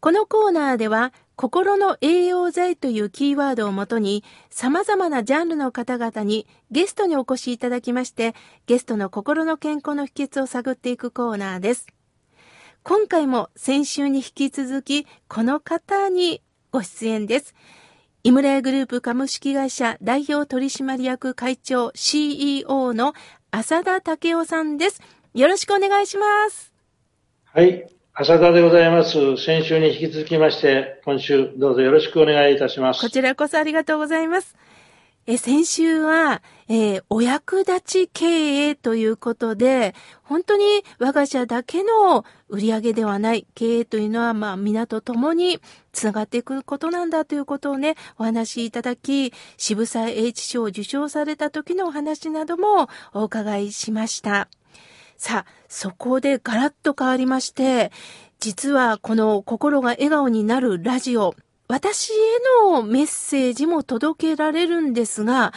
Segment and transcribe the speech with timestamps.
[0.00, 8.34] このコーナーでは、心の栄養剤というキーワードをもとに、様々なジャンルの方々にゲストにお越しいただきまして、
[8.66, 11.86] ゲストの心の健康の秘訣を探っていくコーナーです。
[12.82, 16.40] 今回も先週に引き続き、この方に
[16.70, 17.54] ご出演です。
[18.22, 23.14] 井村屋グループ株式会社代表取締役会長 CEO の
[23.50, 25.00] 浅田武夫さんです。
[25.34, 26.72] よろしくお願いします。
[27.44, 27.95] はい。
[28.18, 29.36] 浅田でございます。
[29.36, 33.02] 先週に引き続きまして、今週どうぞよろしくお願いいたします。
[33.02, 34.56] こちらこそありがとうございます。
[35.26, 40.64] え先週は、えーお役立ち経営ということで、本当に
[40.98, 45.60] 我が社だけの売り上げではない経営というのは、まあ、皆と共に
[45.92, 54.48] つながっていくことなんだということをね、お話しいただき、渋沢栄一賞を受賞された時のお話などもお伺いしました。
[55.16, 57.90] さあ、そこでガラッと変わりまして、
[58.38, 61.34] 実はこの心が笑顔になるラジオ、
[61.68, 62.16] 私へ
[62.70, 65.52] のメッセージも届けられるんですが、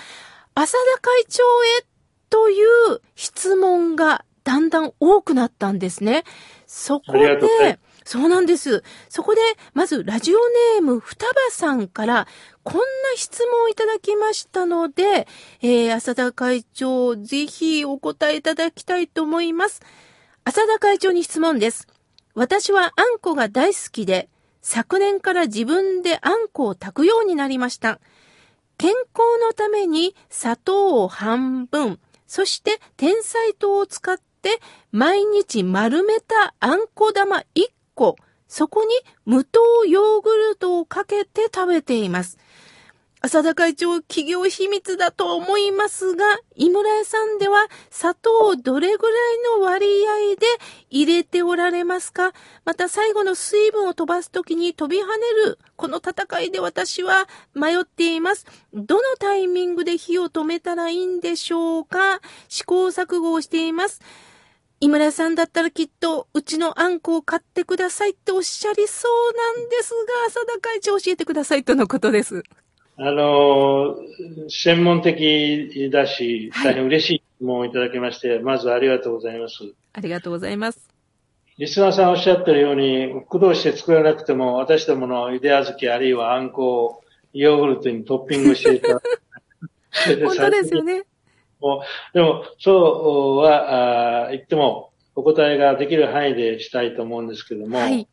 [0.55, 1.43] 浅田会長
[1.81, 1.85] へ
[2.29, 6.23] という質問がだんだん多くなったんですね。
[6.65, 8.81] そこで、そうなんです。
[9.07, 9.41] そこで、
[9.75, 12.27] まずラジオネーム双葉さんから、
[12.63, 12.83] こんな
[13.15, 15.27] 質問をいただきましたので、
[15.61, 19.83] えー、浅田会長、ぜひお答えいただきたいと思います。
[20.43, 21.85] 浅田会長に質問です。
[22.33, 24.27] 私はあんこが大好きで、
[24.63, 27.99] 昨年から自分であんこを炊くようになりました。
[28.79, 34.59] 健康のために砂糖を半分、そして天才糖を使って
[34.91, 37.67] 毎日丸めたあんこ玉1
[37.99, 38.15] 個、
[38.47, 38.89] そこに
[39.25, 42.37] 無糖ヨーグルトをかけて食べています。
[43.21, 46.23] 浅田会長、企業秘密だと思いますが、
[46.55, 49.85] 井村屋さんでは砂糖をどれぐらいの割
[50.31, 50.47] 合で
[50.89, 52.31] 入れておられますか？
[52.63, 55.11] また最後の水分を飛ばすときに飛び跳ね
[55.45, 58.45] る、この戦いで私は迷っています。
[58.73, 62.21] どのタイミングで火を止めたらいいんでしょうか？
[62.47, 63.99] 試行錯誤をしています。
[64.81, 69.97] 井村さんだったらきっとうちのあんこを買ってくださいっておっしゃりそうなんですが、
[70.27, 72.43] 浅田会長教えてくださいとのことです。
[72.95, 73.97] あの、
[74.47, 79.55] 専門的だし、はい大変嬉しい質問をいただきまして、まずありがとうございます。
[79.91, 80.89] ありがとうございます。
[81.57, 87.03] リスナーさんおっしゃってるように、苦労して作らなくても、私どものゆで小豆あるいはあんこを
[87.33, 89.01] ヨーグルトにトッピングしていた。
[90.25, 91.03] 本当ですよね。
[92.13, 98.07] でも、そうは言っても、お答えができる範囲でしたいと思うんですけども、はい。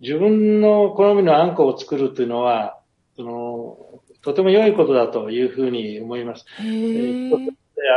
[0.00, 2.80] 自分の好みのあんこを作るというのは、
[3.16, 3.78] その、
[4.22, 6.44] とても良いことだというふうに思います。
[6.60, 7.52] へえーー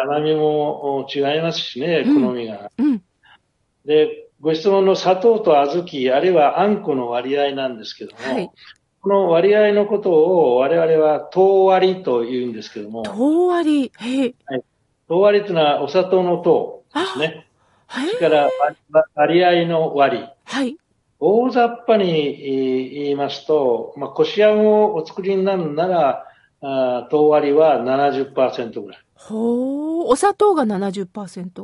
[0.06, 2.72] 甘みも違いますしね、うん好みが。
[2.78, 3.04] うん。
[3.86, 8.50] で、ご質問の砂糖と小豆、あるいはあんこの割合なんですけども、はい
[9.02, 13.92] この割合のことを我々は糖割りと言うんですけども、糖割り。
[14.00, 14.36] へえ。
[15.08, 17.48] 糖割りというのはお砂糖の糖ですね。
[17.88, 20.26] はいそれから割割合の割り。
[20.44, 20.78] はい。
[21.20, 26.26] 大雑把にえー言いますと、まあ、こしあんをお作りになるなら、
[26.62, 29.00] あー糖割りは70%ぐらい。
[29.16, 30.06] ほー。
[30.08, 31.08] お砂糖が70%。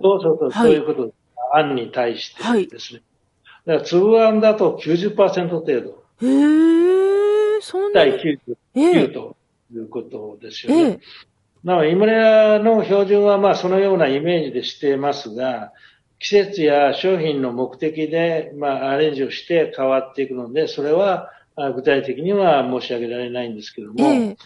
[0.02, 1.16] そうそうそう、はいそういうことです。
[1.54, 3.02] あんに対してはいですね。
[3.66, 6.04] だから粒あんだと90%程度。
[6.22, 7.62] へえ。
[7.62, 8.18] そんな対に。
[8.18, 9.08] 99ええ。
[9.10, 9.36] と
[9.74, 11.00] いうことですよえね。
[11.64, 15.72] なお、イムレアの標準はまあそのようなイメージでしていますが、
[16.20, 24.38] 季節や商品の目的でまあアレンジをして変わっていくので、それはあ具体的には申し上げられないんですけども、ええ。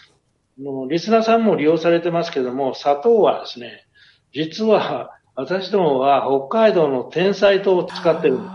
[0.62, 3.84] もうリスナーさんも利用されてますけども、砂糖はですね、
[4.32, 8.48] 実は私どもは北海道の天才糖を使ってるんです。
[8.50, 8.52] あ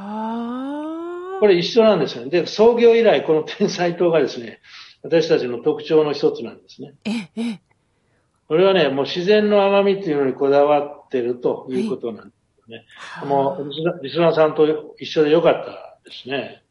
[1.38, 2.30] ーこれ一緒なんですよね。
[2.30, 4.60] で、創業以来この天才糖がですね、
[5.04, 6.94] 私たちの特徴の一つなんですね。
[7.06, 7.70] ええ、ええ。
[8.51, 12.33] これはね、もう自然の甘みっていうのにこだわってるということなんで
[12.65, 12.86] すね。
[13.25, 16.62] もうリスナーさんと一緒でよかったですね。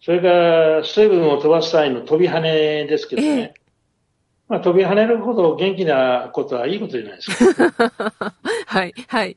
[0.00, 3.28] それから、水分を飛ばす際の飛び跳ねですけどね。
[3.40, 3.54] え
[4.48, 8.34] まあ、飛び跳ねるほど元気なことはいいことじゃないですか。
[8.66, 9.36] はい、はい。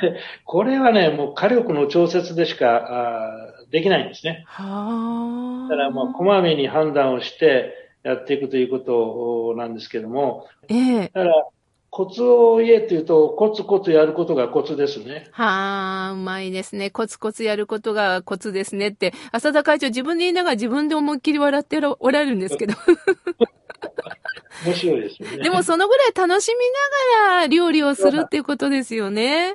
[0.00, 4.44] でこれはね、もう火力の調節でしかあーできないんですね。
[4.46, 5.68] はあ。
[5.68, 11.00] だからもうこまめに判断をしてやっていくということなんですけども、ええ。
[11.08, 11.46] だから
[11.90, 15.28] コツを言えっていうと、コツコツやることがコツですね。
[15.30, 16.90] はあ、うまいですね。
[16.90, 22.74] コツコツやることがコツですねって、浅田会長自分で言いながら自分で思いっきり笑っておられるんですけど。
[24.66, 25.36] 面白いですよね。
[25.38, 26.54] でもそのぐらい楽しみ
[27.20, 29.54] ながら料理をするっていうことですよね。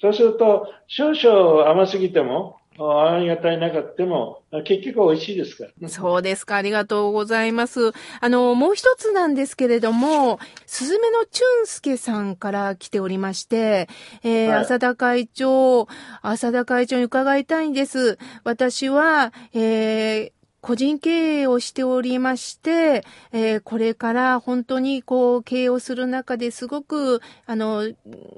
[0.00, 5.88] そうすると、少々甘すぎても、ありがたいなかっても、結局美味しいですから。
[5.88, 6.56] そうですか。
[6.56, 7.92] ありがとうございます。
[8.20, 13.88] あの、もう一つなんですけれども、すずめのチュンスケさんから来ておりまして、
[14.22, 15.86] えーはい浅田会長、
[16.22, 18.18] 浅田会長に伺いたいんです。
[18.44, 20.35] 私は、えー
[20.66, 27.88] 個人経営をしておりまして、えーこれから本当にこう経営をする中ですごくあの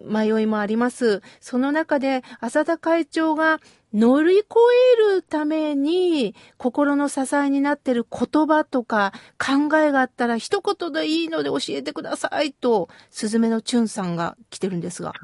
[0.04, 1.22] 迷いもあります。
[1.40, 3.60] その中で浅田会長が
[3.94, 4.46] 乗り越
[5.10, 15.14] えるために心の支えになっている言葉とか考えがあったら一言でいいので教えてくださいと、すずめのチュンさんが来てるんですが。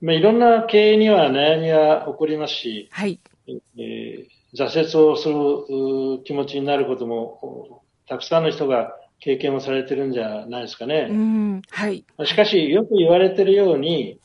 [0.00, 3.20] まあ、いろんな経営には悩みは起こりますし、はい。
[3.46, 11.08] えー挫折をする気持ちになることも、たくさんの人が経験をされてるんじゃないですかうね。
[11.08, 11.62] ん。
[11.70, 12.04] はい。
[12.24, 14.18] しかし、よく言われてるように、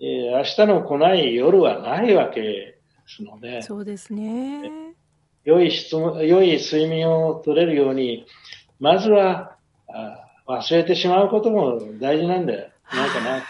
[0.00, 4.62] えー明日の来ない夜はないわけですので、そうですね。
[5.44, 8.26] 良い質問、良い睡眠を取れるように、
[8.78, 9.56] まずは、
[9.88, 13.44] あ忘れてしまうことも大事なんでないかなね。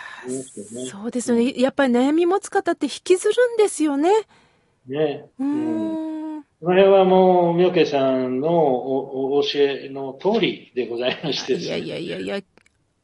[0.91, 1.55] そうですよね。
[1.57, 4.11] やっぱり悩み持つ方って引きずるんですよね。
[4.87, 5.25] ね。
[5.39, 6.20] ううんん。
[6.61, 12.45] この辺はもう、妙慶さんのおお教えの通りでございましてですねいやいやいやいや。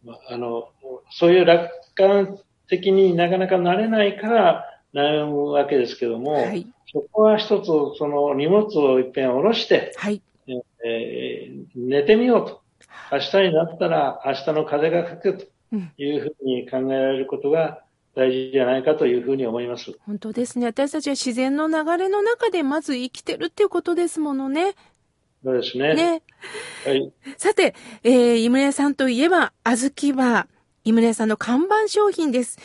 [0.04, 0.68] まああの、
[1.10, 2.38] そういう楽観
[2.68, 6.66] 的になかなかなれないから悩むわけですけども、はい。
[6.92, 7.66] そこは一つ、
[7.98, 10.20] その荷物を一遍下ろして、はい。
[10.46, 12.62] えー寝てみようと。
[13.10, 17.82] 明日になったら明日の風が吹くとうんいうふうに考えられることが
[18.16, 19.92] 大事じゃないかというふうに思います。
[20.06, 20.64] 本当ですね。
[20.66, 24.74] 私たちは自然の流れの中でまず生きてるっていうことですものね。
[25.44, 25.94] そうですね。
[25.94, 26.22] ね。
[26.86, 27.12] はい。
[27.36, 30.46] さて、えー、井村屋さんといえば、小豆バー。
[30.84, 32.58] 井村屋さんの看板商品です。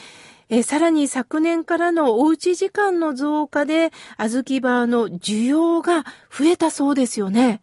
[0.48, 7.62] えーさらに昨年からのおうち時間の増加で、小豆バーの需要が増えたそうですよね。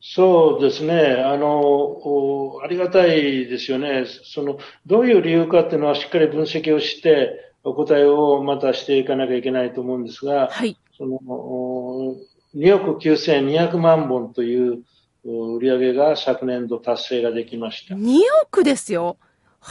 [0.00, 1.22] そうですね。
[1.24, 4.06] あの、おありがたいですよね。
[4.06, 10.76] その、どういう理由かっていうのはしっかり分析をして、お答えをまたしていかなきゃいけないと思うんですが、はい。
[10.96, 12.16] その、お
[12.56, 14.82] 2億9200万本という
[15.26, 17.94] お売り上げが昨年度達成ができました。
[17.94, 19.18] 2億ですよ。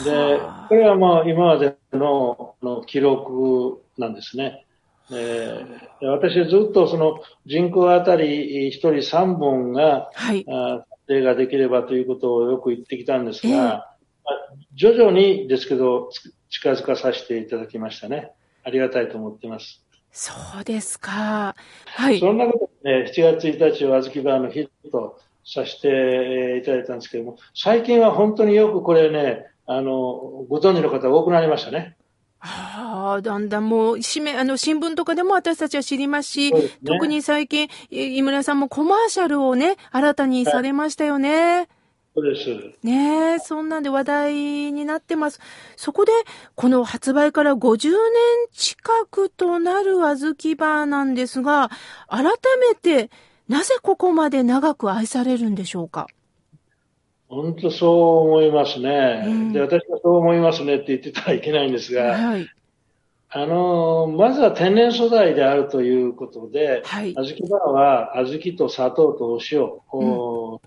[0.04, 4.68] ではあ、これはまあ今までのあの記録なんですね。
[5.12, 10.46] えーで私はずっとその人口あたり1人3本がはい。
[10.50, 13.88] あ達成ができればということをよく言ってきたんですええが、まあ
[14.76, 18.32] 徐々にですけどつ近づかさせていただきましたね。
[18.64, 19.84] ありがたいと思っています。
[20.12, 21.56] そうですか。
[21.86, 22.20] はい。
[22.20, 29.92] そんなことで、ね、7月1日をあずきバーの日とさせていただいたんですけども、最近は本当によくこれね、あの、
[30.50, 31.96] ご存知の方多くなりましたね。
[32.42, 41.68] ああ、だんだんもう、紙面、あの、新聞とかでも私たちは知りますし、すね特に最近、い井村さんもコマーシャルをね、新たにされましたよね。
[42.16, 42.50] そうです。
[42.84, 44.34] ねえ、そんなんで話題
[44.72, 45.40] になってます。
[45.76, 46.12] そこで、
[46.56, 47.98] この発売から50年
[48.54, 51.70] 近くとなるあずきバーなんですが、
[52.08, 52.24] 改
[52.60, 53.10] めて、
[53.48, 56.08] なぜここまで長く愛されるんでしょうか？
[57.30, 59.24] 本当そう思いますね。
[59.26, 62.50] うんで、私はそう思いますねって言ってたらいけないんですが、はい。
[63.32, 67.24] あの、まずは天然素材であるということで、はいあ。
[67.24, 70.60] ずきバーは小豆と砂糖とお塩お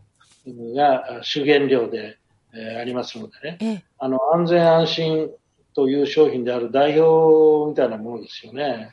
[0.77, 2.17] が主原料で、
[2.55, 3.59] えーありますのでね。
[3.61, 5.31] ええ、あの、安全安心
[5.75, 8.93] という商品である代表みたいなものですよね。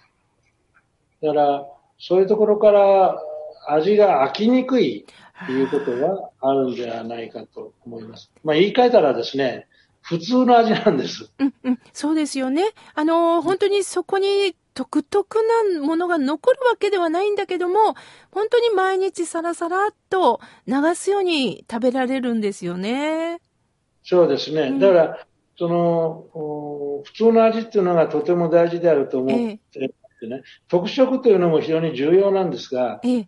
[1.21, 1.67] だから、
[1.99, 3.21] そういうところから
[3.67, 5.05] 味が飽きにくい
[5.45, 8.31] ということがあるんではないかと思います。
[8.43, 9.67] まあ言い換えたらですね、
[10.01, 11.29] 普通の味なんです。
[11.39, 12.63] うんうん、そうですよね。
[12.95, 15.37] あの、本当にそこに独特
[15.73, 17.95] なものが残るわけではないんだけども、
[18.31, 23.41] 本当に毎日サラサラっと流すように食べられるんですよね。
[24.03, 24.61] そうですね。
[24.63, 25.27] うんだから、
[25.57, 25.77] その、
[26.33, 33.27] お普通の味っていうのがとても大事であると思っていてね、特色というのも非常に重要なんですが、ええ。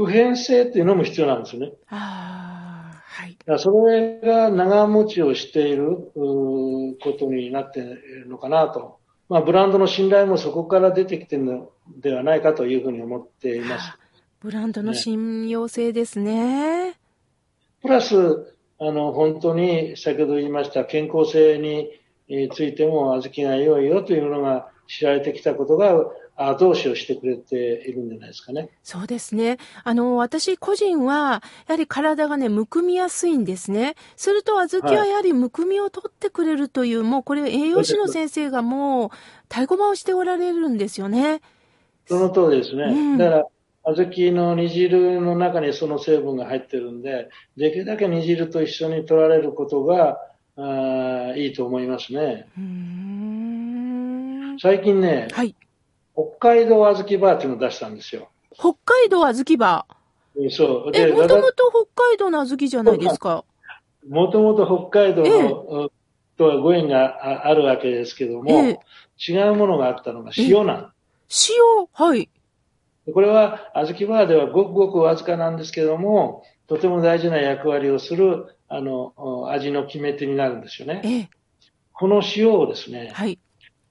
[0.00, 1.72] 普遍性っていうのも必要なんですよね。
[1.90, 3.36] ああ、はい。
[3.58, 8.98] それが長持ちをしていることになっているのかなと。
[9.28, 13.92] まあ、ブランドの信頼もそこから出てきているのではないかというふうに思っています。
[14.40, 16.94] ブランドの信用性ですね。
[17.82, 21.90] プラス、あの、本当に先ほど言いました健康性に
[22.54, 25.92] ついても小豆が良いよというのが知られてきたことが
[26.48, 28.70] 後押しをしてくれているんじゃないですかね。
[28.82, 29.58] そうですね。
[29.84, 33.94] あの、私個人は、やはり体がね、むくみやすいんですね。
[34.16, 39.10] すると、小豆はやはりむくみを取ってくれるという、はい、もうこれ栄養士の先生がもう、
[39.48, 41.42] 太鼓判をしておられるんですよね。
[42.06, 42.84] その通りですね。
[42.84, 43.46] うん、だから、
[43.84, 50.18] 小豆の煮汁の中にその成分が入ってるんで、できるだけ煮汁と一緒に取られることが、
[50.56, 52.46] あいいと思いますね。
[54.60, 55.54] 最近ね、はい、
[56.38, 58.28] 北海道小豆バーっていうのを出したんですよ。
[58.52, 60.50] 北海道小豆バー？
[60.50, 60.92] そう。
[60.94, 63.44] え、もともと北海道の小豆じゃないですか？
[64.08, 65.88] もともと北海道の、え
[66.36, 68.78] とはご縁があるわけですけども、え
[69.18, 70.92] 違うものがあったのが塩なん
[71.28, 71.86] 塩？
[71.92, 72.28] はい。
[73.12, 81.02] これは、小豆バーではごくごくわずかなんですけども、とても大事な役割をする、あの、味の決め手になるんですよね。
[81.04, 81.28] え
[81.92, 83.38] この塩をですね、はい。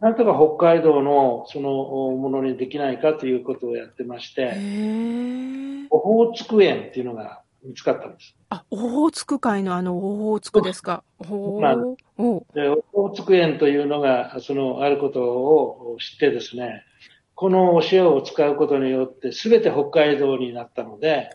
[0.02, 4.56] なんとか北海道のそのものにできないかということをやってまして、
[5.90, 8.34] オホーツク園っていうのが見つかったんです。
[8.50, 11.04] あ、オホーツク海のあのオホーツクですか？
[11.28, 11.96] ほー。
[12.54, 16.84] でオホーツク園というのが、その、あることを知ってですね、
[17.36, 21.30] このお塩を使うことによって全て北海道になったので、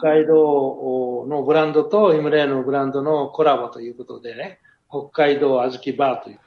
[0.00, 4.60] 北海道のブランドとイムレーのブランドのコラボということでね、
[4.90, 6.38] 北海道小豆バーという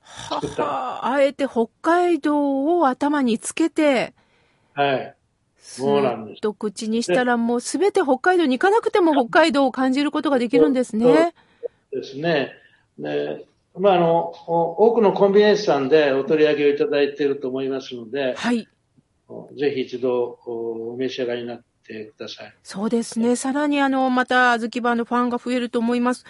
[0.00, 4.14] ははあえて北海道を頭につけて、
[4.74, 5.14] はい。
[5.58, 6.40] そうなんです。
[6.40, 11.34] と口にしたらもうすべて北海道に行かなくても北海道を感じることができるんですね。
[11.92, 12.52] ですね。
[12.98, 13.44] ね
[13.76, 18.68] まあ、あの、多くのコンビニエンスさんでお取り上げをいただいていると思いますので、はい。
[19.56, 22.54] ぜひ一度お召し上がりになってください。
[22.62, 23.36] そうですね。
[23.36, 26.24] さらにあの、また、あずきバーのファンが増えると思います。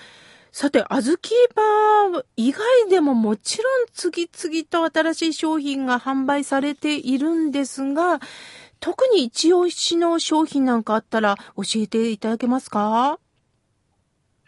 [0.51, 2.08] さて、あずきバー
[2.40, 8.21] 以外でももちろん次々と新しい商品が販売されているんですが、
[8.78, 13.18] 特に一押しの商品なんかあったら教えていただけますか？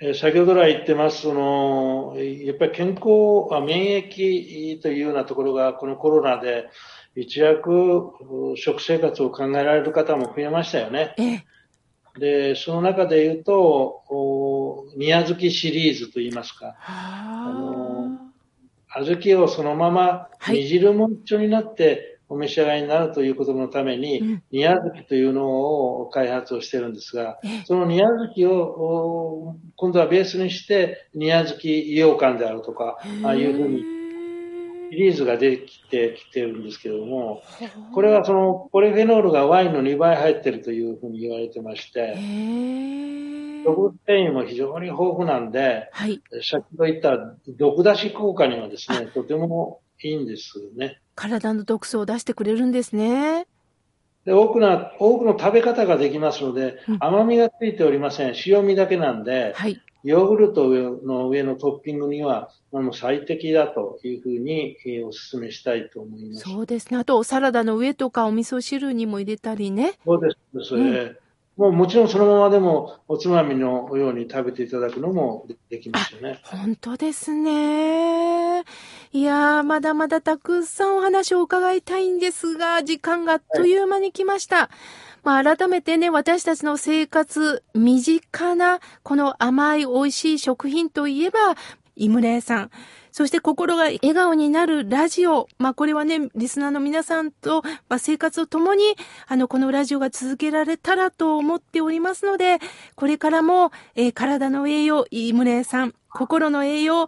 [0.00, 6.70] え先ほど来言ってます、その、やっぱり健康、免疫というようなところが、このコロナで
[7.16, 8.12] 一躍
[8.54, 11.16] 食生活を考えられる方も増えましたよね。
[12.16, 17.52] えで、その中で言うと、宮月シリーズといいますか、あ。
[17.52, 18.18] の、
[18.88, 33.99] 小豆をそのまま煮汁も一緒になってお召し上がりになるということのために、宮月というのを開発をしてるんですが、その宮月を今度はベースにして、宮月羊羹であるとか、ああいうふうに
[34.90, 37.42] シリーズができてきてるんですけども、
[37.94, 42.14] これはそのポリフェノールがワインの2倍入ってるというふうに言われてまして、
[43.64, 51.00] 毒繊維も非常に豊富なんで、はい、先ほど言った毒出し効果にはですね、とてもいいんですね。
[51.14, 53.46] 体の毒素を出してくれるんですね。
[54.24, 58.34] で多くの、多くの食べ方ができますので、うん、甘みがついておりません。
[58.46, 66.48] 塩味だけなんで、はい、ヨーグルトの上のトッピングには、あの、最適だというふうに、えー、お勧めしたいと思います。
[66.48, 66.98] そうですね。
[66.98, 69.94] あと、サラダの上とかお味噌汁にも入れたりね。
[70.04, 70.68] そうです。
[70.68, 71.16] それ、うん、
[71.60, 76.40] もうもちろんそのままでも、おつまみのように食べていただくのもできますよね。
[76.42, 78.64] 本当ですね。
[79.12, 84.56] いやー、まだまだたくさんお話を伺いたいんですが、時間があっという間に来ました。
[84.56, 84.68] はい
[85.22, 91.38] まあ、改めてね、私たちの生活、身近な、この甘い美味しい食品といえば、
[91.94, 92.70] イムレイさん。
[93.12, 95.48] そして心が笑顔になるラジオ。
[95.58, 98.84] まあこれはね、リスナーの皆さんと、まあ、生活を共に、
[99.26, 102.58] あの、このラジオが続けられたらと思っておりますので、
[102.94, 107.06] これからも、えー、体の栄養、イムレイさん、心の栄養、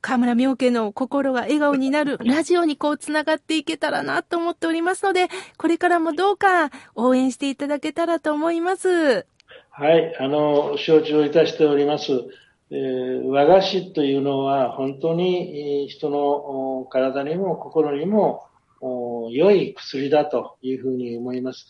[0.00, 9.26] 河村明家の心が笑顔になる ラジオにこう繋がっていけたらなと思っておりますので、これからもどうか応援していただけたらと思います。
[9.70, 12.24] はい、あの、承知をいたしております。
[12.70, 18.44] えー、和菓子というのは本当に人の体にも心にも
[19.30, 21.66] 良い薬だというふうに思います。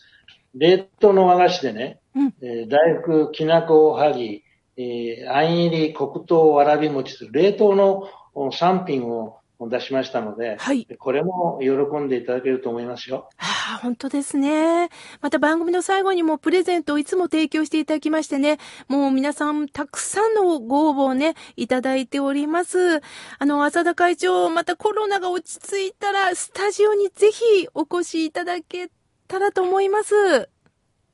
[0.55, 4.43] 冷凍の和菓子でね、うん、えー、大福、きなこおはぎ、
[4.77, 10.87] えー、あん入り黒糖わらび餅冷凍の3品を出しましたので、はい。
[10.97, 13.29] これも喜んでいただけると思いますよ。
[13.37, 14.89] ああ、本当ですね。
[15.21, 23.01] また番組の最後にもプレゼントをいつも提供していただきましてね、もう皆さんたくさんのご応募をね、いただいております。
[23.39, 28.89] あの、浅田会長、またコロナが落ち着いたら、スタジオにぜひお越しいただけ
[29.27, 30.49] たらと思います。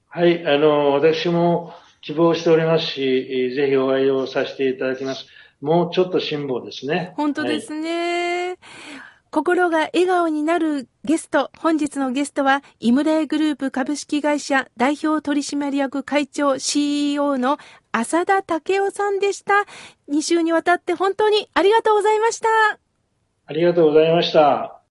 [0.08, 5.26] はい、あの、私も希望しておりますし、ぜひお会いをさせていただきます。
[5.66, 7.14] もうちょっと辛抱ですね。
[7.18, 8.50] 本当ですね。
[8.50, 8.58] はい
[9.32, 17.58] 心が笑顔になるゲスト、本日のゲストは、イムレイグループ株式会社代表取締役会長 CEO の
[17.92, 19.66] 浅田武夫さんでした。
[20.10, 22.48] 2週にわたって本当にありがとうございました。
[23.46, 24.85] ありがとうございました。